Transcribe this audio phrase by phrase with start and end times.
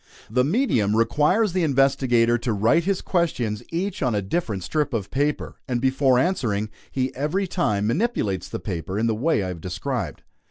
[0.31, 5.11] The medium requires the investigator to write his questions each on a different strip of
[5.11, 9.61] paper; and before answering, he every time manipulates the paper in the way I have
[9.61, 10.23] described.